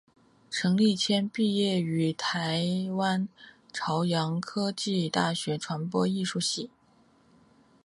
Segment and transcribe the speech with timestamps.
[0.49, 2.65] 陈立谦毕业于台
[2.97, 3.29] 湾
[3.71, 6.71] 朝阳科技大学传播艺术系。